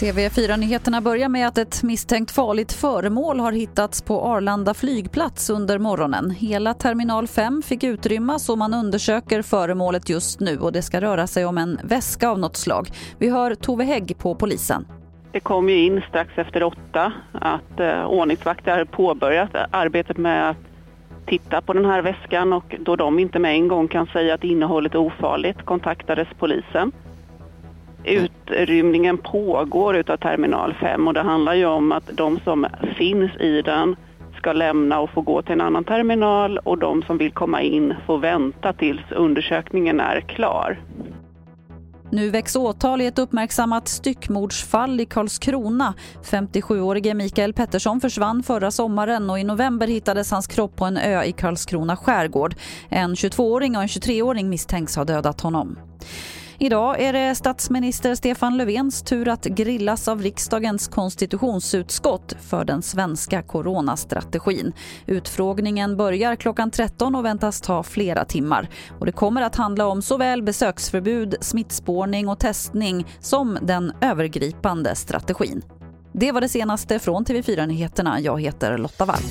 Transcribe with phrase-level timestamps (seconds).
[0.00, 6.30] TV4-nyheterna börjar med att ett misstänkt farligt föremål har hittats på Arlanda flygplats under morgonen.
[6.30, 11.26] Hela terminal 5 fick utrymmas och man undersöker föremålet just nu och det ska röra
[11.26, 12.88] sig om en väska av något slag.
[13.18, 14.86] Vi hör Tove Hägg på polisen.
[15.32, 20.56] Det kom ju in strax efter åtta att eh, ordningsvakter påbörjat arbetet med att
[21.28, 24.44] titta på den här väskan och då de inte med en gång kan säga att
[24.44, 26.92] innehållet är ofarligt kontaktades polisen.
[28.04, 33.62] Utrymningen pågår utav terminal 5 och det handlar ju om att de som finns i
[33.62, 33.96] den
[34.36, 37.94] ska lämna och få gå till en annan terminal och de som vill komma in
[38.06, 40.78] får vänta tills undersökningen är klar.
[42.10, 45.94] Nu väcks åtal i ett uppmärksammat styckmordsfall i Karlskrona.
[46.22, 51.24] 57-årige Mikael Pettersson försvann förra sommaren och i november hittades hans kropp på en ö
[51.24, 52.54] i Karlskrona skärgård.
[52.88, 55.78] En 22-åring och en 23-åring misstänks ha dödat honom.
[56.60, 63.42] Idag är det statsminister Stefan Löfvens tur att grillas av riksdagens konstitutionsutskott för den svenska
[63.42, 64.72] coronastrategin.
[65.06, 68.68] Utfrågningen börjar klockan 13 och väntas ta flera timmar.
[68.98, 75.62] Och det kommer att handla om såväl besöksförbud, smittspårning och testning som den övergripande strategin.
[76.12, 78.20] Det var det senaste från TV4 Nyheterna.
[78.20, 79.22] Jag heter Lotta Wall.